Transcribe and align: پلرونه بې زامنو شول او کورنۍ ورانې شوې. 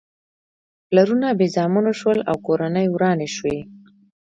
پلرونه 0.87 1.27
بې 1.39 1.47
زامنو 1.55 1.93
شول 1.99 2.19
او 2.29 2.35
کورنۍ 2.47 2.85
ورانې 2.89 3.29
شوې. 3.35 3.57